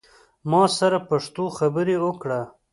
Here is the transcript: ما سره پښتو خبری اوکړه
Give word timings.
ما 0.49 0.63
سره 0.79 0.97
پښتو 1.09 1.43
خبری 1.57 1.95
اوکړه 2.03 2.41